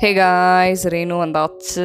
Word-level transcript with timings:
Hey 0.00 0.08
guys 0.16 0.82
Renu 0.92 1.14
வந்தாச்சு. 1.20 1.84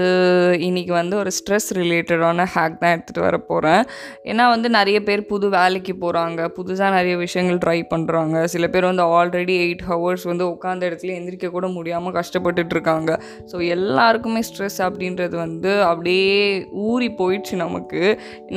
இன்னைக்கு 0.67 0.93
வந்து 0.97 1.15
ஒரு 1.19 1.31
ஸ்ட்ரெஸ் 1.35 1.67
ரிலேட்டடான 1.77 2.45
ஹேக் 2.53 2.73
தான் 2.81 2.93
எடுத்துகிட்டு 2.95 3.21
வர 3.25 3.37
போகிறேன் 3.49 3.83
ஏன்னா 4.31 4.45
வந்து 4.53 4.69
நிறைய 4.75 4.97
பேர் 5.07 5.21
புது 5.29 5.49
வேலைக்கு 5.55 5.93
போகிறாங்க 6.01 6.47
புதுசாக 6.57 6.89
நிறைய 6.95 7.17
விஷயங்கள் 7.21 7.59
ட்ரை 7.65 7.77
பண்ணுறாங்க 7.93 8.41
சில 8.53 8.67
பேர் 8.73 8.87
வந்து 8.89 9.03
ஆல்ரெடி 9.19 9.55
எயிட் 9.65 9.83
ஹவர்ஸ் 9.91 10.25
வந்து 10.31 10.45
உட்காந்த 10.53 10.89
இடத்துல 10.89 11.13
எந்திரிக்க 11.19 11.51
கூட 11.53 11.69
முடியாமல் 11.77 12.15
கஷ்டப்பட்டுட்டு 12.19 12.75
இருக்காங்க. 12.77 13.15
ஸோ 13.51 13.61
எல்லாருக்குமே 13.75 14.41
ஸ்ட்ரெஸ் 14.49 14.79
அப்படின்றது 14.87 15.37
வந்து 15.45 15.71
அப்படியே 15.91 16.35
ஊறி 16.89 17.09
போயிடுச்சு 17.21 17.61
நமக்கு. 17.63 18.03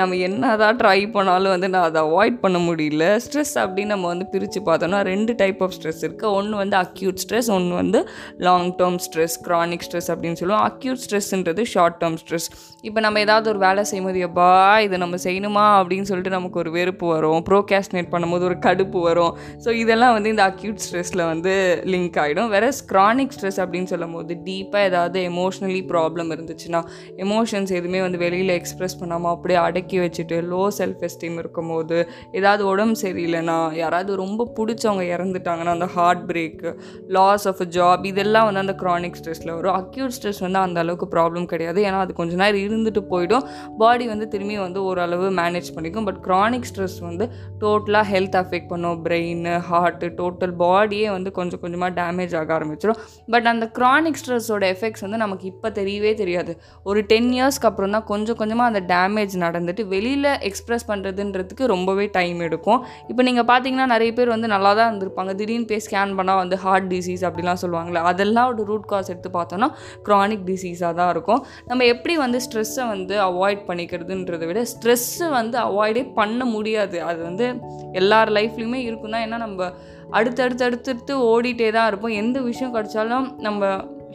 நம்ம 0.02 0.18
என்ன 0.30 0.56
தான் 0.64 0.82
ட்ரை 0.82 0.98
பண்ணாலும் 1.18 1.54
வந்து 1.56 1.72
நான் 1.76 1.88
அதை 1.90 2.02
அவாய்ட் 2.08 2.42
பண்ண 2.46 2.60
முடியல. 2.66 3.12
ஸ்ட்ரெஸ் 3.26 3.56
அப்படின்னு 3.64 3.94
நம்ம 3.96 4.12
வந்து 4.14 4.28
பிரித்து 4.34 4.62
பார்த்தோம்னா 4.70 5.04
ரெண்டு 5.12 5.38
டைப் 5.44 5.64
ஆஃப் 5.68 5.76
ஸ்ட்ரெஸ் 5.78 6.04
இருக்குது 6.08 6.34
ஒன்று 6.40 6.62
வந்து 6.64 6.78
அக்யூட் 6.84 7.24
ஸ்ட்ரெஸ் 7.26 7.52
ஒன்று 7.60 7.80
வந்து 7.82 8.02
long 8.50 8.70
term 8.82 9.00
stress 9.08 9.40
chronic 9.54 9.86
stress 9.88 10.10
அப்படின்னு 10.14 10.40
சொல்லுவோம். 10.42 10.64
அக்யூட் 10.68 11.02
ஸ்ட்ரெஸ்ன்றது 11.04 11.64
ஷார்ட் 11.74 11.98
டேர்ம் 12.04 12.18
ஸ்ட்ரெஸ் 12.22 12.48
இப்போ 12.88 13.00
நம்ம 13.00 13.20
ஏதாவது 13.20 13.46
ஒரு 13.54 13.58
வேலை 13.58 13.82
செய்யும்போது 13.90 14.18
எப்பா 14.26 14.48
இதை 14.86 14.96
நம்ம 15.02 15.16
செய்யணுமா? 15.26 15.66
அப்படின்னு 15.80 16.06
சொல்லிட்டு 16.08 16.32
நமக்கு 16.36 16.58
ஒரு 16.62 16.70
வெறுப்பு 16.70 17.06
வரும். 17.14 17.42
ப்ரோகாஸ்டினேட் 17.48 18.10
பண்ணும்போது 18.14 18.44
ஒரு 18.50 18.56
கடுப்பு 18.66 18.98
வரும். 19.08 19.32
ஸோ 19.64 19.70
இதெல்லாம் 19.82 20.14
வந்து 20.16 20.28
இந்த 20.34 20.44
அக்யூட் 20.50 20.80
ஸ்ட்ரெஸ்ஸில் 20.84 21.24
வந்து 21.30 21.52
லிங்க் 21.92 22.18
ஆகிடும் 22.22 22.50
வேற 22.54 22.66
க்ரானிக் 22.92 23.34
ஸ்ட்ரெஸ் 23.36 23.58
அப்படின்னு 23.62 23.90
சொல்லும் 23.92 24.14
போது 24.16 24.34
டீப்பாக 24.46 24.88
ஏதாவது 24.90 25.18
எமோஷ்னலி 25.30 25.80
ப்ராப்ளம் 25.92 26.30
இருந்துச்சுன்னா 26.34 26.80
எமோஷன்ஸ் 27.26 27.72
எதுவுமே 27.78 28.00
வந்து 28.06 28.18
வெளியில் 28.24 28.52
எக்ஸ்ப்ரெஸ் 28.58 28.96
பண்ணாமல் 29.00 29.32
அப்படியே 29.34 29.58
அடக்கி 29.66 29.98
வச்சுட்டு 30.04 30.38
லோ 30.52 30.62
செல்ஃப் 30.78 31.02
எஸ்டீம் 31.08 31.38
இருக்கும்போது 31.42 31.98
ஏதாவது 32.32 32.62
உடம்பு 32.72 32.96
சரியில்லைன்னா 33.02 33.58
யாராவது 33.82 34.16
ரொம்ப 34.22 34.48
பிடிச்சவங்க 34.58 35.04
இறந்துட்டாங்கன்னா 35.14 35.74
அந்த 35.78 35.88
heart 35.96 36.24
break 36.30 36.70
loss 37.18 37.46
of 37.52 37.62
a 37.66 37.68
job 37.78 38.04
இதெல்லாம் 38.12 38.46
வந்து 38.48 38.62
அந்த 38.64 38.76
க்ரானிக் 38.82 39.18
ஸ்ட்ரெஸ் 39.20 39.33
ஸ்ட்ரெஸ்ஸில் 39.34 39.54
வரும். 39.58 39.76
அக்யூட் 39.80 40.14
ஸ்ட்ரெஸ் 40.16 40.40
வந்து 40.44 40.58
அந்த 40.66 40.78
அளவுக்கு 40.84 41.06
ப்ராப்ளம் 41.14 41.46
கிடையாது. 41.52 41.80
ஏன்னா 41.88 41.98
அது 42.04 42.12
கொஞ்ச 42.20 42.32
நேரம் 42.42 42.62
இருந்துட்டு 42.66 43.00
போயிடும். 43.12 43.44
பாடி 43.80 44.04
வந்து 44.12 44.26
திரும்பி 44.34 44.56
வந்து 44.64 44.80
ஓரளவு 44.88 45.26
மேனேஜ் 45.40 45.70
பண்ணிக்கும். 45.76 46.06
பட் 46.08 46.20
க்ரானிக் 46.26 46.66
ஸ்ட்ரெஸ் 46.70 46.98
வந்து 47.08 47.24
டோட்டலாக 47.62 48.06
ஹெல்த் 48.12 48.38
அஃபெக்ட் 48.42 48.70
பண்ணும். 48.72 48.98
பிரெயின் 49.06 49.44
ஹார்ட்டு 49.70 50.10
டோட்டல் 50.20 50.54
பாடியே 50.62 51.08
வந்து 51.16 51.32
கொஞ்சம் 51.38 51.62
கொஞ்சமாக 51.64 51.90
டேமேஜ் 52.00 52.34
ஆக 52.40 52.52
ஆரம்பிச்சிடும் 52.58 53.00
பட் 53.34 53.48
அந்த 53.52 53.64
க்ரானிக் 53.78 54.20
ஸ்ட்ரெஸ்ஸோட 54.22 54.64
எஃபெக்ட்ஸ் 54.74 55.04
வந்து 55.06 55.20
நமக்கு 55.24 55.46
இப்போ 55.52 55.68
தெரியவே 55.80 56.12
தெரியாது. 56.22 56.54
ஒரு 56.90 57.00
டென் 57.12 57.30
இயர்ஸ்க்கு 57.38 57.68
அப்புறம் 57.70 57.94
தான் 57.96 58.06
கொஞ்சம் 58.12 58.38
கொஞ்சமாக 58.40 58.70
அந்த 58.72 58.82
டேமேஜ் 58.94 59.34
நடந்துட்டு 59.46 59.82
வெளியில் 59.94 60.30
எக்ஸ்ப்ரெஸ் 60.50 60.88
பண்ணுறதுன்றதுக்கு 60.90 61.72
ரொம்பவே 61.74 62.06
டைம் 62.18 62.40
எடுக்கும். 62.48 62.80
இப்போ 63.10 63.22
நீங்கள் 63.30 63.48
பார்த்தீங்கன்னா 63.50 63.86
நிறைய 63.94 64.12
பேர் 64.18 64.34
வந்து 64.34 64.48
நல்லா 64.54 64.72
தான் 64.78 64.88
இருந்திருப்பாங்க. 64.90 65.32
திடீர்னு 65.40 65.68
போய் 65.70 65.82
ஸ்கேன் 65.86 66.14
பண்ணால் 66.18 66.40
வந்து 66.42 66.56
ஹார்ட் 66.64 66.88
டிசீஸ் 66.92 67.22
அப்படிலாம் 67.28 67.60
சொல்லுவாங்களே 67.62 68.02
அதெல்லாம் 68.10 68.48
ஒரு 68.52 68.64
ரூட் 68.70 68.88
காஸ் 68.92 69.10
எடுத்து 69.12 69.23
பார்த்தோன்னா 69.32 69.68
க்ரானிக் 70.08 70.44
டிசீஸாக 70.50 70.94
தான் 71.00 71.10
இருக்கும். 71.10 71.46
நம்ம 71.66 71.84
எப்படி 71.84 72.16
வந்து 72.16 72.40
ஸ்ட்ரெஸ்ஸை 72.46 72.86
வந்து 72.88 73.16
அவாய்ட் 73.28 73.62
பண்ணிக்கிறதுன்றதை 73.68 74.46
விட 74.46 74.62
ஸ்ட்ரெஸ்ஸை 74.72 75.30
வந்து 75.30 75.58
அவாய்டே 75.58 76.04
பண்ண 76.14 76.44
முடியாது. 76.44 77.02
அது 77.02 77.22
வந்து 77.22 77.48
எல்லார் 77.92 78.32
லைஃப்லையுமே 78.38 78.80
இருக்கும் 78.88 79.10
தான் 79.10 79.24
ஏன்னா 79.26 79.38
நம்ம 79.46 79.70
அடுத்தடுத்து 80.10 80.64
அடுத்தடுத்து 80.64 81.14
ஓடிட்டே 81.32 81.68
தான் 81.72 81.86
இருப்போம். 81.86 82.16
எந்த 82.22 82.40
விஷயம் 82.40 82.74
கிடைச்சாலும் 82.74 83.28
நம்ம 83.38 83.66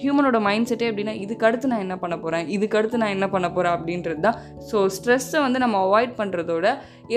ஹியூமனோட 0.02 0.40
மைண்ட் 0.48 0.70
செட்டே 0.70 0.88
எப்படின்னா 0.92 1.16
இதுக்கு 1.26 1.46
அடுத்து 1.48 1.72
நான் 1.72 1.86
என்ன 1.86 1.98
பண்ண 1.98 2.16
போகிறேன் 2.18 2.48
இதுக்கு 2.56 2.78
அடுத்து 2.80 3.02
நான் 3.04 3.16
என்ன 3.18 3.30
பண்ண 3.30 3.48
போகிறேன் 3.52 3.76
அப்படின்றது 3.78 4.22
தான். 4.28 4.38
ஸோ 4.72 4.78
ஸ்ட்ரெஸ்ஸை 4.98 5.42
வந்து 5.46 5.60
நம்ம 5.66 5.78
அவாய்ட் 5.88 6.14
பண்ணுறதோட 6.22 6.68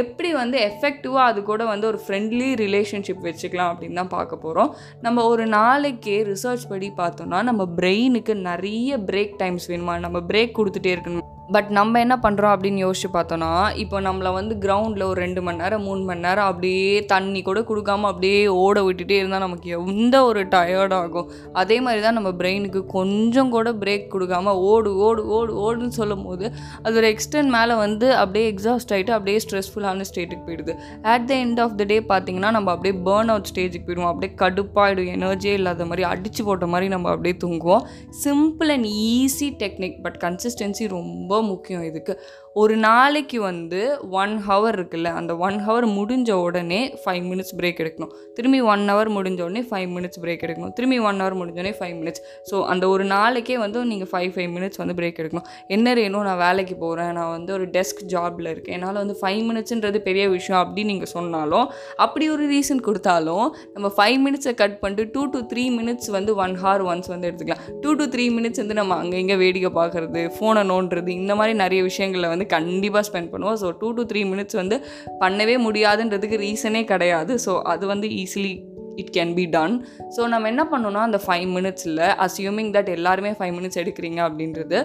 எப்படி 0.03 0.33
வந்து 0.33 0.59
எஃபெக்டிவாக 0.69 1.31
அது 1.31 1.41
கூட 1.43 1.63
வந்து 1.65 1.87
ஒரு 1.87 2.01
ஃப்ரெண்ட்லி 2.07 2.51
ரிலேஷன்ஷிப் 2.65 3.27
வச்சுக்கலாம் 3.29 3.73
அப்படின்னு 3.73 4.01
தான் 4.01 4.15
பார்க்க 4.17 4.45
போகிறோம் 4.45 4.71
நம்ம 5.01 5.25
ஒரு 5.33 5.47
நாளைக்கே 5.59 6.17
ரிசர்ச் 6.31 6.65
படி 6.69 6.91
பார்த்தோம்னா 6.97 7.41
நம்ம 7.43 7.69
பிரெயினுக்கு 7.77 8.35
நிறைய 8.51 8.99
பிரேக் 9.11 9.37
டைம்ஸ் 9.37 9.69
வேணுமா? 9.71 9.97
நம்ம 10.01 10.19
பிரேக் 10.29 10.59
கொடுத்துட்டே 10.59 10.93
இருக்கணும். 10.95 11.29
பட் 11.55 11.71
நம்ம 11.77 12.01
என்ன 12.01 12.15
பண்ணுறோம் 12.23 12.53
அப்படின்னு 12.55 12.81
யோசிச்சு 12.85 13.09
பார்த்தோன்னா 13.15 13.49
இப்போ 13.83 13.97
நம்மளை 14.01 14.31
வந்து 14.37 14.55
கிரவுண்டில் 14.65 15.05
ஒரு 15.09 15.19
ரெண்டு 15.23 15.41
மணி 15.47 15.61
நேரம் 15.63 15.83
மூணு 15.87 16.03
மணி 16.09 16.25
நேரம் 16.27 16.49
அப்படியே 16.51 16.93
தண்ணி 17.13 17.43
கூட 17.49 17.63
கொடுக்காமல் 17.71 18.11
அப்படியே 18.11 18.39
ஓட 18.65 18.83
விட்டுட்டே 18.87 19.17
இருந்தால் 19.21 19.45
நமக்கு 19.45 19.69
எந்த 19.79 20.17
ஒரு 20.25 20.43
டயர்ட் 20.55 20.95
ஆகும். 21.01 21.29
அதே 21.63 21.77
மாதிரி 21.81 22.03
தான் 22.05 22.17
நம்ம 22.19 22.31
பிரெயினுக்கு 22.41 22.83
கொஞ்சம் 22.97 23.51
கூட 23.57 23.73
பிரேக் 23.83 24.07
கொடுக்காம 24.15 24.55
ஓடு 24.71 24.93
ஓடு 25.07 25.25
ஓடு 25.39 25.53
ஓடுன்னு 25.65 25.99
சொல்லும் 26.01 26.25
போது 26.29 26.45
அது 26.85 26.95
ஒரு 27.03 27.11
எக்ஸ்டென்ட் 27.15 27.53
மேலே 27.57 27.77
வந்து 27.85 28.09
அப்படியே 28.21 28.47
எக்ஸாஸ்ட் 28.53 28.95
ஆகிட்டு 28.97 29.15
அப்படியே 29.17 29.41
ஸ்ட்ரெஸ்ஃபுல்லான 29.47 30.07
ஸ்டேட்டுக்கு 30.11 30.47
போயிடுது. 30.49 30.75
At 31.15 31.27
the 31.31 31.35
end 31.45 31.61
of 31.67 31.77
the 31.83 31.89
day 31.93 31.99
பார்த்தீங்கன்னா 32.13 32.53
நம்ம 32.59 32.71
அப்படியே 32.77 32.97
பேர்ன் 33.11 33.33
அவுட் 33.35 33.51
ஸ்டேஜுக்கு 33.53 33.87
போயிடுவோம். 33.89 34.11
அப்படியே 34.13 34.33
கடுப்பாயிடும் 34.45 35.13
எனர்ஜியே 35.17 35.55
இல்லாத 35.61 35.89
மாதிரி 35.93 36.07
அடித்து 36.13 36.45
போட்ட 36.49 36.67
மாதிரி 36.75 36.89
நம்ம 36.95 37.11
அப்படியே 37.15 37.37
தூங்குவோம். 37.45 37.85
Simple 38.25 38.73
and 38.77 38.91
easy 39.13 39.51
technique 39.65 40.01
but 40.07 40.19
consistency 40.27 40.87
ரொம்ப 40.97 41.41
முக்கியம் 41.43 41.83
இதுக்கு. 41.83 42.15
ஒரு 42.61 42.75
நாளைக்கு 42.85 43.39
வந்து 43.51 43.79
ஒன் 44.23 44.33
ஹவர் 44.47 44.77
இருக்குல்ல 44.77 45.11
அந்த 45.19 45.33
ஒன் 45.47 45.57
ஹவர் 45.67 45.87
முடிஞ்ச 45.99 46.31
உடனே 46.47 46.81
ஃபைவ் 47.03 47.23
மினிட்ஸ் 47.29 47.55
பிரேக் 47.59 47.79
எடுக்கணும். 47.83 48.11
திரும்பி 48.37 48.59
ஒன் 48.73 48.83
ஹவர் 48.91 49.11
முடிஞ்ச 49.15 49.41
உடனே 49.47 49.63
ஃபைவ் 49.71 49.89
மினிட்ஸ் 49.95 50.21
பிரேக் 50.25 50.43
எடுக்கணும். 50.47 50.73
திரும்பி 50.79 50.99
ஒன் 51.11 51.21
ஹவர் 51.23 51.37
முடிஞ்சோடனே 51.41 51.73
ஃபைவ் 51.79 51.95
மினிட்ஸ் 52.01 52.23
ஸோ 52.51 52.59
அந்த 52.73 52.85
ஒரு 52.95 53.05
நாளைக்கே 53.15 53.57
வந்து 53.63 53.85
நீங்கள் 53.93 54.11
ஃபைவ் 54.13 54.33
ஃபைவ் 54.35 54.51
மினிட்ஸ் 54.57 54.81
வந்து 54.83 54.97
பிரேக் 54.99 55.21
எடுக்கணும். 55.23 55.47
என்ன 55.77 55.95
வேணும் 56.01 56.27
நான் 56.29 56.41
வேலைக்கு 56.45 56.77
போகிறேன் 56.85 57.13
நான் 57.19 57.33
வந்து 57.37 57.55
ஒரு 57.57 57.67
டெஸ்க் 57.77 58.03
ஜாபில் 58.15 58.51
இருக்கேன். 58.53 58.77
என்னால் 58.79 59.01
வந்து 59.03 59.17
ஃபைவ் 59.23 59.41
மினிட்ஸ்ன்றது 59.49 60.01
பெரிய 60.09 60.27
விஷயம் 60.37 60.61
அப்படின்னு 60.63 60.93
நீங்கள் 60.95 61.13
சொன்னாலும் 61.17 61.67
அப்படி 62.07 62.29
ஒரு 62.35 62.47
ரீசன் 62.55 62.85
கொடுத்தாலும் 62.91 63.47
நம்ம 63.77 63.93
ஃபைவ் 63.97 64.19
மினிட்ஸை 64.27 64.55
கட் 64.63 64.79
பண்ணிட்டு 64.85 65.09
டூ 65.17 65.25
டு 65.37 65.43
த்ரீ 65.55 65.67
மினிட்ஸ் 65.79 66.13
வந்து 66.19 66.35
ஒன் 66.45 66.57
ஹவர் 66.65 66.87
ஒன்ஸ் 66.91 67.11
வந்து 67.15 67.29
எடுத்துக்கலாம். 67.31 67.65
டூ 67.83 67.93
டு 68.03 68.07
த்ரீ 68.17 68.27
மினிட்ஸ் 68.37 68.63
வந்து 68.65 68.79
நம்ம 68.83 69.01
அங்கே 69.03 69.19
இங்கே 69.25 69.41
வேடிக்கை 69.45 69.73
பார்க்குறது 69.81 70.23
ஃபோனை 70.37 70.65
நோண்டுறது 70.75 71.13
இந்த 71.21 71.33
மாதிரி 71.41 71.57
நிறைய 71.65 71.83
விஷயங்களில் 71.91 72.31
வந்து 72.35 72.41
கண்டிப்பாக 72.47 73.05
ஸ்பெண்ட் 73.09 73.31
பண்ணுவோம். 73.31 73.57
So 73.57 73.71
two 73.79 73.91
to 73.91 74.03
three 74.03 74.23
minutes 74.25 74.57
வந்து 74.57 74.79
பண்ணவே 75.21 75.57
முடியாதுன்றதுக்கு 75.67 76.39
ரீசனே 76.39 76.85
கிடையாது. 76.85 77.35
ஸோ 77.47 77.63
அது 77.63 77.87
வந்து 77.87 78.09
easily 78.09 78.65
it 78.97 79.13
can 79.17 79.35
be 79.35 79.47
done 79.47 79.87
so 80.17 80.27
நம்ம 80.27 80.49
என்ன 80.49 80.65
பண்ணோம்னா 80.73 81.03
அந்த 81.09 81.21
ஃபைவ் 81.27 81.47
மினிட்ஸில் 81.49 81.99
அஸ்யூமிங் 81.99 82.71
தட் 82.73 82.89
எல்லாருமே 82.89 83.31
ஃபைவ் 83.31 83.55
மினிட்ஸ் 83.59 83.81
எடுக்கிறீங்க 83.83 84.21
அப்படின்றது 84.29 84.81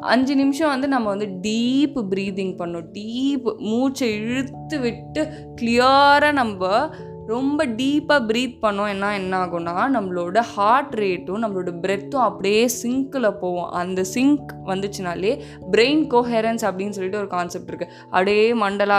அஞ்சு 0.00 0.34
நிமிஷம் 0.34 0.68
வந்து 0.68 0.88
நம்ம 0.88 1.08
வந்து 1.08 1.26
டீப் 1.26 1.98
ப்ரீதிங் 2.10 2.54
பண்ணோம் 2.56 2.86
டீப் 2.92 3.56
மூச்சை 3.58 4.08
இழுத்து 4.14 4.78
விட்டு 4.80 5.22
கிளியராக 5.60 6.32
நம்ம 6.32 6.90
ரொம்ப 7.32 7.66
டீப்பாக 7.78 8.20
ப்ரீத் 8.28 8.54
பண்ணோம். 8.62 8.90
என்ன 8.92 9.06
என்ன 9.18 9.34
ஆகும்னா 9.44 9.72
நம்மளோட 9.94 10.38
ஹார்ட் 10.52 10.94
ரேட்டும் 11.00 11.42
நம்மளோட 11.44 11.70
பிரெத்தும் 11.82 12.24
அப்படியே 12.28 12.60
சிங்க்கில் 12.82 13.28
போவோம் 13.40 13.70
அந்த 13.80 14.04
சிங்க் 14.14 14.52
வந்துச்சுனாலே 14.70 15.32
பிரெயின் 15.72 16.02
கோஹெரன்ஸ் 16.12 16.64
அப்படின்னு 16.68 16.94
சொல்லிட்டு 16.96 17.20
ஒரு 17.22 17.28
கான்செப்ட் 17.34 17.70
இருக்குது 17.70 17.90
அப்படியே 18.10 18.44
மண்டலா 18.62 18.98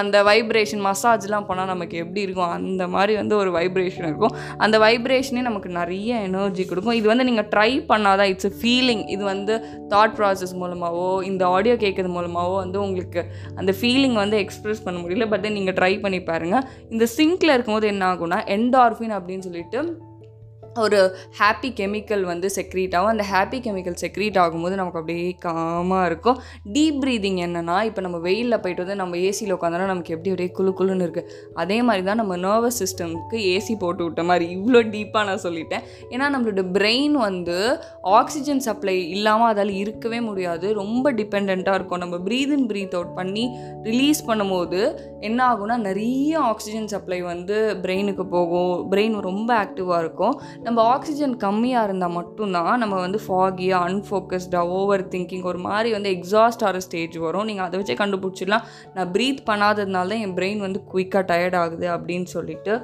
அந்த 0.00 0.18
வைப்ரேஷன் 0.28 0.82
மசாஜ்லாம் 0.88 1.46
பண்ணால் 1.48 1.72
நமக்கு 1.72 1.96
எப்படி 2.02 2.20
இருக்கும்? 2.26 2.52
அந்த 2.58 2.88
மாதிரி 2.94 3.14
வந்து 3.20 3.36
ஒரு 3.36 3.50
வைப்ரேஷன் 3.58 4.06
இருக்கும். 4.10 4.34
அந்த 4.64 4.78
வைப்ரேஷனே 4.78 5.44
நமக்கு 5.48 5.68
நிறைய 5.80 6.20
எனர்ஜி 6.28 6.64
கொடுக்கும். 6.64 6.98
இது 7.00 7.06
வந்து 7.12 7.28
நீங்கள் 7.30 7.48
ட்ரை 7.56 7.70
பண்ணாதான் 7.92 8.30
இட்ஸ் 8.34 8.52
ஃபீலிங் 8.60 9.02
இது 9.14 9.22
வந்து 9.32 9.56
தாட் 9.94 10.14
ப்ராசஸ் 10.20 10.54
மூலமாகவோ 10.62 11.24
இந்த 11.30 11.42
ஆடியோ 11.46 11.74
கேட்கறது 11.74 12.12
மூலமாகவோ 12.18 12.56
வந்து 12.64 12.80
உங்களுக்கு 12.86 13.24
அந்த 13.54 13.74
ஃபீலிங் 13.80 14.18
வந்து 14.22 14.38
எக்ஸ்ப்ரெஸ் 14.44 14.84
பண்ண 14.84 15.00
முடியல. 15.00 15.28
பட் 15.32 15.44
தென் 15.46 15.58
நீங்கள் 15.60 15.78
ட்ரை 15.80 15.92
பண்ணி 16.00 16.22
பாருங்கள் 16.30 16.64
இந்த 16.90 17.04
சிங்கில் 17.16 17.54
இருக்கும்போது 17.54 17.86
என்ன 17.86 18.04
ஆகும்னா 18.12 18.38
என்டார்ஃபின் 18.48 19.16
அப்படின்னு 19.18 19.46
சொல்லிட்டு 19.46 19.80
ஒரு 20.78 21.16
ஹாப்பி 21.38 21.68
கெமிக்கல் 21.78 22.22
வந்து 22.22 22.50
செக்ரீட் 22.56 22.94
ஆகும். 22.96 23.10
அந்த 23.12 23.24
ஹாப்பி 23.30 23.58
கெமிக்கல் 23.64 23.96
செக்ரீட் 24.02 24.38
ஆகும்போது 24.42 24.74
நமக்கு 24.74 24.98
அப்படியே 24.98 25.36
காமாக 25.44 26.06
இருக்கும். 26.06 26.38
டீப் 26.74 26.98
ப்ரீதிங் 27.04 27.38
என்னென்னா 27.46 27.82
இப்போ 27.82 28.00
நம்ம 28.00 28.18
வெயிலில் 28.18 28.60
போயிட்டு 28.60 28.82
வந்து 28.84 28.94
நம்ம 28.94 29.16
ஏசியில் 29.16 29.54
உட்காந்தோன்னா 29.56 29.86
நமக்கு 29.86 30.14
எப்படி 30.16 30.30
அப்படியே 30.30 30.50
குழு 30.58 30.74
குழுன்னு 30.78 31.06
இருக்குது 31.06 31.28
அதே 31.54 31.82
மாதிரி 31.82 32.04
தான் 32.04 32.16
நம்ம 32.16 32.36
நர்வஸ் 32.36 32.78
சிஸ்டம்க்கு 32.82 33.38
ஏசி 33.54 33.76
போட்டு 33.78 34.04
விட்ட 34.04 34.22
மாதிரி 34.22 34.46
இவ்வளோ 34.56 34.82
டீப்பாக 34.94 35.24
நான் 35.24 35.42
சொல்லிட்டேன். 35.42 35.82
ஏன்னா 36.10 36.28
நம்மளோட 36.34 36.64
பிரெயின் 36.78 37.12
வந்து 37.12 37.82
ஆக்சிஜன் 38.02 38.60
சப்ளை 38.60 39.10
இல்லாமல் 39.10 39.50
அதால் 39.54 39.74
இருக்கவே 39.74 40.20
முடியாது. 40.20 40.74
ரொம்ப 40.74 41.12
டிபெண்ட்டாக 41.12 41.74
இருக்கும். 41.74 41.98
நம்ம 41.98 42.16
ப்ரீத் 42.16 42.54
இன் 42.58 42.66
ப்ரீத் 42.72 42.94
அவுட் 42.94 43.14
பண்ணி 43.14 43.58
ரிலீஸ் 43.82 44.26
பண்ணும்போது 44.30 44.98
என்ன 45.20 45.54
ஆகும்னா 45.54 45.76
நிறைய 45.76 46.40
ஆக்சிஜன் 46.40 46.88
சப்ளை 46.88 47.22
வந்து 47.22 47.76
பிரெயினுக்கு 47.82 48.24
போகும். 48.24 48.90
பிரெயின் 48.90 49.20
ரொம்ப 49.20 49.66
ஆக்டிவாக 49.66 49.98
இருக்கும். 49.98 50.40
நம்ம 50.62 50.82
ஆக்சிஜன் 50.82 51.34
கம்மியாக 51.36 51.84
இருந்தால் 51.84 52.10
மட்டும்தான் 52.10 52.78
நம்ம 52.78 52.96
வந்து 53.00 53.20
ஃபாகியாக 53.26 53.86
அன்ஃபோக்கஸ்டாக 53.88 54.72
ஓவர் 54.78 55.08
திங்கிங் 55.08 55.42
ஒரு 55.42 55.58
மாதிரி 55.58 55.90
வந்து 55.90 56.10
எக்ஸாஸ்ட் 56.10 56.64
ஆகிற 56.66 56.80
ஸ்டேஜ் 56.80 57.16
வரும். 57.16 57.44
நீங்கள் 57.44 57.64
அதை 57.64 57.80
வச்சே 57.80 57.98
கண்டுபிடிச்சிடலாம். 58.00 58.64
நான் 58.94 59.10
ப்ரீத் 59.12 59.42
பண்ணாததுனால 59.46 60.12
தான் 60.12 60.22
என் 60.26 60.34
பிரெயின் 60.34 60.58
வந்து 60.58 60.82
குயிக்காக 60.92 61.24
டயர்ட் 61.32 61.56
ஆகுது 61.56 61.88
அப்படின்னு 61.96 62.24
சொல்லிட்டு 62.24 62.74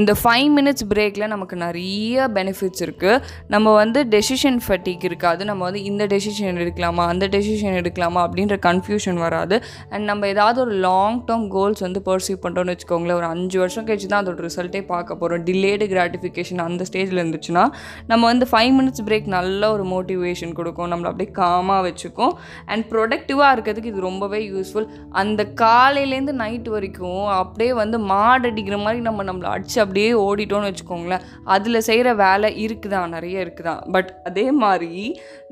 இந்த 0.00 0.12
ஃபைவ் 0.20 0.50
மினிட்ஸ் 0.56 0.84
பிரேக்கில் 0.90 1.30
நமக்கு 1.32 1.56
நிறைய 1.62 2.28
பெனிஃபிட்ஸ் 2.36 2.82
இருக்குது 2.84 3.16
நம்ம 3.54 3.72
வந்து 3.78 4.00
டெசிஷன் 4.14 4.58
ஃபட்டிக் 4.66 5.04
இருக்காது. 5.08 5.42
நம்ம 5.50 5.62
வந்து 5.68 5.80
இந்த 5.90 6.04
டெசிஷன் 6.12 6.60
எடுக்கலாமா 6.62 7.04
அந்த 7.12 7.24
டெசிஷன் 7.34 7.76
எடுக்கலாமா 7.80 8.20
அப்படின்ற 8.26 8.56
கன்ஃபியூஷன் 8.68 9.18
வராது. 9.24 9.56
அண்ட் 9.92 10.04
நம்ம 10.10 10.28
ஏதாவது 10.34 10.58
ஒரு 10.64 10.74
லாங் 10.86 11.18
டேர்ம் 11.28 11.46
கோல்ஸ் 11.56 11.82
வந்து 11.86 12.02
பர்சீவ் 12.08 12.38
பண்ணுறோம்னு 12.44 12.74
வச்சுக்கோங்களேன். 12.74 13.18
ஒரு 13.20 13.28
அஞ்சு 13.34 13.58
வருஷம் 13.62 13.86
கழிச்சு 13.90 14.08
தான் 14.12 14.22
அதோட 14.24 14.40
ரிசல்ட்டே 14.48 14.82
பார்க்க 14.92 15.18
போகிறோம் 15.22 15.44
டிலேடு 15.50 15.86
கிராட்டிஃபிகேஷன் 15.94 16.64
அந்த 16.68 16.86
ஸ்டேஜில் 16.90 17.22
இருந்துச்சுன்னா 17.22 17.66
நம்ம 18.12 18.22
வந்து 18.32 18.48
ஃபைவ் 18.52 18.72
மினிட்ஸ் 18.78 19.04
பிரேக் 19.10 19.28
நல்ல 19.36 19.72
ஒரு 19.74 19.86
மோட்டிவேஷன் 19.94 20.56
கொடுக்கும். 20.60 20.90
நம்மளை 20.94 21.10
அப்படியே 21.12 21.32
காமாக 21.42 21.82
வச்சுக்கும். 21.88 22.34
அண்ட் 22.70 22.86
ப்ரொடக்டிவாக 22.94 23.52
இருக்கிறதுக்கு 23.56 23.92
இது 23.94 24.06
ரொம்பவே 24.08 24.42
யூஸ்ஃபுல் 24.54 24.88
அந்த 25.22 25.40
காலையிலேருந்து 25.64 26.36
நைட் 26.42 26.72
வரைக்கும் 26.76 27.24
அப்படியே 27.42 27.72
வந்து 27.82 27.98
மாடடிக்கிற 28.14 28.78
மாதிரி 28.86 29.02
நம்ம 29.10 29.28
நம்மளை 29.30 29.50
அடிச்சு 29.54 29.78
அப்படியே 29.84 30.10
ஓடிட்டோன்னு 30.26 30.70
வச்சுக்கோங்களேன். 30.70 31.24
அதில் 31.54 31.84
செய்கிற 31.88 32.08
வேலை 32.24 32.50
இருக்குதான் 32.64 33.14
நிறைய 33.16 33.44
இருக்குதான் 33.44 33.80
பட் 33.94 34.10
அதே 34.30 34.46
மாதிரி 34.62 34.90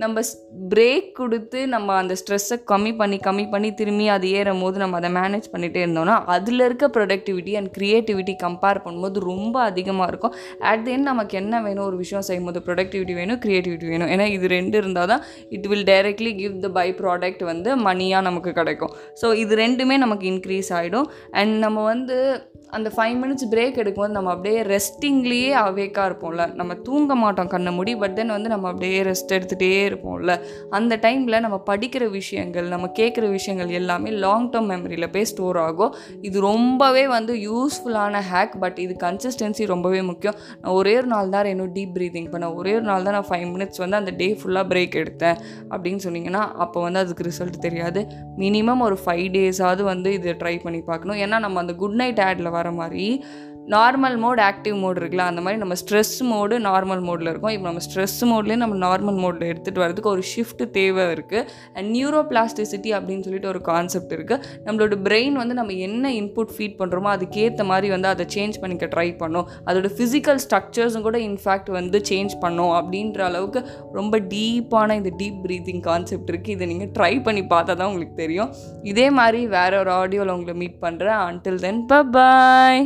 நம்ம 0.02 0.20
பிரேக் 0.72 1.08
கொடுத்து 1.20 1.60
நம்ம 1.74 1.94
அந்த 2.02 2.14
ஸ்ட்ரெஸ்ஸை 2.20 2.56
கம்மி 2.72 2.92
பண்ணி 3.00 3.18
கம்மி 3.26 3.44
பண்ணி 3.52 3.70
திரும்பி 3.80 4.06
அது 4.16 4.28
ஏறும் 4.38 4.62
போது 4.64 4.76
நம்ம 4.82 4.96
அதை 5.00 5.10
மேனேஜ் 5.18 5.46
பண்ணிகிட்டே 5.54 5.80
இருந்தோம்னா 5.84 6.16
அதில் 6.36 6.64
இருக்க 6.66 6.86
ப்ரொடக்டிவிட்டி 6.96 7.52
அண்ட் 7.60 7.70
க்ரியேட்டிவிட்டி 7.76 8.34
கம்பேர் 8.44 8.82
பண்ணும்போது 8.84 9.24
ரொம்ப 9.30 9.56
அதிகமாக 9.70 10.08
இருக்கும். 10.12 10.34
அட் 10.70 10.84
தி 10.86 10.92
எண்ட் 10.96 11.10
நமக்கு 11.10 11.34
என்ன 11.42 11.54
வேணும்? 11.66 11.84
ஒரு 11.88 11.96
விஷயம் 12.02 12.26
செய்யும்போது 12.28 12.60
ப்ரொடக்டிவிட்டி 12.66 13.14
வேணும் 13.20 13.40
க்ரியேட்டிவிட்டி 13.44 13.88
வேணும். 13.92 14.10
ஏன்னா 14.14 14.26
இது 14.36 14.46
ரெண்டு 14.56 14.76
இருந்தால் 14.82 15.10
தான் 15.12 15.24
it 15.56 15.68
will 15.72 15.86
directly 15.92 16.32
give 16.42 16.56
the 16.66 16.70
by 16.78 16.88
product 17.00 17.44
வந்து 17.52 17.70
மணியாக 17.88 18.26
நமக்கு 18.28 18.52
கிடைக்கும். 18.60 18.94
ஸோ 19.22 19.28
இது 19.42 19.54
ரெண்டுமே 19.64 19.96
நமக்கு 20.04 20.26
இன்க்ரீஸ் 20.32 20.70
ஆகிடும் 20.78 21.08
அண்ட் 21.40 21.54
நம்ம 21.64 21.84
வந்து 21.92 22.16
அந்த 22.76 22.88
ஃபைவ் 22.96 23.16
மினிட்ஸ் 23.22 23.46
பிரேக் 23.52 23.78
எடுக்கும்போது 23.82 24.16
நம்ம 24.16 24.30
அப்படியே 24.34 24.60
ரெஸ்டிங்லேயே 24.72 25.50
அவேக்காக 25.64 26.06
இருப்போம்ல. 26.10 26.44
நம்ம 26.60 26.74
தூங்க 26.88 27.14
மாட்டோம் 27.22 27.50
கண்ணை 27.54 27.72
மூடி 27.76 27.92
பட் 28.02 28.14
தென் 28.18 28.32
வந்து 28.36 28.52
நம்ம 28.54 28.68
அப்படியே 28.72 28.98
ரெஸ்ட் 29.08 29.34
எடுத்துகிட்டே 29.36 29.70
இருப்போம்ல. 29.88 30.34
அந்த 30.78 30.98
டைமில் 31.04 31.38
நம்ம 31.46 31.56
படிக்கிற 31.70 32.04
விஷயங்கள் 32.18 32.68
நம்ம 32.74 32.90
கேட்குற 32.98 33.28
விஷயங்கள் 33.36 33.72
எல்லாமே 33.80 34.10
லாங் 34.24 34.48
டேர்ம் 34.50 34.70
மெமரியில் 34.74 35.08
போய் 35.14 35.28
ஸ்டோர் 35.32 35.60
ஆகும். 35.66 35.94
இது 36.28 36.40
ரொம்பவே 36.40 37.04
வந்து 37.16 37.34
யூஸ்ஃபுல்லான 37.48 38.22
ஹேக் 38.32 38.56
பட் 38.64 38.78
இது 38.84 38.96
கன்சிஸ்டன்சி 39.06 39.66
ரொம்பவே 39.74 40.02
முக்கியம். 40.10 40.36
நான் 40.60 40.74
ஒரே 40.80 40.94
ஒரு 41.00 41.10
நாள் 41.14 41.32
தான் 41.34 41.50
இன்னும் 41.54 41.74
டீப் 41.74 41.94
ப்ரீதிங் 41.98 42.28
பண்ணேன் 42.32 42.54
ஒரே 42.60 42.74
ஒரு 42.78 42.86
நாள் 42.90 43.06
தான் 43.08 43.16
நான் 43.18 43.28
ஃபைவ் 43.30 43.46
மினிட்ஸ் 43.54 43.82
வந்து 43.84 43.96
அந்த 44.00 44.14
டே 44.22 44.28
ஃபுல்லாக 44.42 44.66
பிரேக் 44.72 44.96
எடுத்தேன். 45.02 45.38
அப்படின்னு 45.74 46.00
சொன்னீங்கன்னா 46.06 46.44
அப்போ 46.64 46.78
வந்து 46.86 47.02
அதுக்கு 47.04 47.28
ரிசல்ட் 47.30 47.58
தெரியாது. 47.66 48.02
மினிமம் 48.44 48.84
ஒரு 48.88 48.98
ஃபைவ் 49.04 49.26
டேஸாவது 49.36 49.82
வந்து 49.92 50.12
இதை 50.18 50.34
ட்ரை 50.42 50.54
பண்ணி 50.62 50.80
பார்க்கணும். 50.90 51.18
ஏன்னா 51.24 51.38
நம்ம 51.46 51.60
அந்த 51.60 51.72
குட் 51.82 51.98
நைட் 52.02 52.20
ஆடில் 52.28 52.50
வர 52.60 52.70
மாதிரி 52.72 53.06
நார்மல் 53.74 54.16
மோட் 54.22 54.40
ஆக்டிவ் 54.46 54.76
மோட் 54.82 54.98
இருக்குல்ல 55.00 55.24
அந்த 55.30 55.40
மாதிரி 55.44 55.58
நம்ம 55.62 55.74
ஸ்ட்ரெஸ் 55.80 56.16
மோடு 56.30 56.54
நார்மல் 56.66 57.02
மோடில் 57.08 57.30
இருக்கும். 57.32 57.52
இப்போ 57.56 57.66
நம்ம 57.68 57.82
ஸ்ட்ரெஸ் 57.86 58.16
மோட்லேயே 58.30 58.58
நம்ம 58.62 58.76
நார்மல் 58.84 59.18
மோடில் 59.24 59.46
எடுத்துகிட்டு 59.50 59.82
வரதுக்கு 59.82 60.10
ஒரு 60.12 60.22
ஷிஃப்ட் 60.32 60.62
தேவை 60.76 61.04
இருக்குது 61.14 61.44
அண்ட் 61.76 61.88
நியூரோ 61.96 62.20
பிளாஸ்டிசிட்டி 62.30 62.92
அப்படின்னு 62.98 63.24
சொல்லிட்டு 63.26 63.50
ஒரு 63.52 63.60
கான்செப்ட் 63.70 64.12
இருக்குது 64.16 64.42
நம்மளோட 64.66 64.98
பிரெயின் 65.06 65.36
வந்து 65.42 65.54
நம்ம 65.60 65.76
என்ன 65.86 66.12
இன்புட் 66.20 66.54
ஃபீட் 66.56 66.76
பண்ணுறோமோ 66.80 67.10
அதுக்கேற்ற 67.16 67.64
மாதிரி 67.72 67.90
வந்து 67.94 68.08
அதை 68.12 68.26
சேஞ்ச் 68.36 68.58
பண்ணிக்க 68.62 68.88
ட்ரை 68.94 69.08
பண்ணும். 69.22 69.48
அதோட 69.68 69.90
ஃபிசிக்கல் 69.96 70.40
ஸ்ட்ரக்சர்ஸும் 70.46 71.06
கூட 71.08 71.18
இன்ஃபேக்ட் 71.28 71.70
வந்து 71.78 72.00
சேஞ்ச் 72.10 72.36
பண்ணும் 72.44 72.74
அப்படின்ற 72.78 73.22
அளவுக்கு 73.30 73.62
ரொம்ப 73.98 74.18
டீப்பான 74.34 74.96
இந்த 75.00 75.12
டீப் 75.20 75.40
ப்ரீத்திங் 75.46 75.84
கான்செப்ட் 75.90 76.32
இருக்குது 76.32 76.56
இதை 76.56 76.68
நீங்கள் 76.72 76.92
ட்ரை 76.98 77.14
பண்ணி 77.28 77.44
பார்த்தா 77.54 77.72
தான் 77.74 77.90
உங்களுக்கு 77.92 78.16
தெரியும். 78.24 78.50
இதே 78.92 79.06
மாதிரி 79.20 79.42
வேற 79.58 79.72
ஒரு 79.84 79.92
ஆடியோவில் 80.00 80.34
உங்களை 80.36 80.56
மீட் 80.64 80.80
பண்ணுறேன் 80.86 81.20
அன்டில் 81.28 81.62
தென் 81.66 81.84
பாய் 82.16 82.82